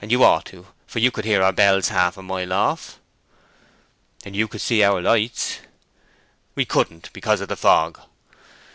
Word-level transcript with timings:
And 0.00 0.10
you 0.10 0.24
ought 0.24 0.46
to, 0.46 0.68
for 0.86 1.00
you 1.00 1.10
could 1.10 1.26
hear 1.26 1.42
our 1.42 1.52
bells 1.52 1.88
half 1.88 2.16
a 2.16 2.22
mile 2.22 2.50
off." 2.50 2.98
"And 4.24 4.34
you 4.34 4.48
could 4.48 4.62
see 4.62 4.82
our 4.82 5.02
lights." 5.02 5.58
"We 6.54 6.64
couldn't, 6.64 7.12
because 7.12 7.42
of 7.42 7.50
the 7.50 7.56
fog." 7.56 8.00